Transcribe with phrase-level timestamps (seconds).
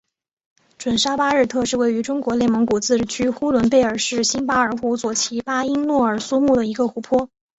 [0.79, 7.29] 准沙巴日特是位于中国内蒙古自治区呼伦贝尔市新巴尔虎左旗巴音诺尔苏木的一个湖泊。